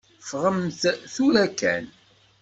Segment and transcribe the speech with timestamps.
[0.29, 0.81] Ffɣemt
[1.13, 1.85] tura kan.